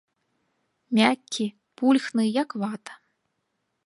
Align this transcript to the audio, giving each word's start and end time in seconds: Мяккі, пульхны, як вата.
Мяккі, 0.99 1.45
пульхны, 1.81 2.25
як 2.41 2.49
вата. 2.63 2.93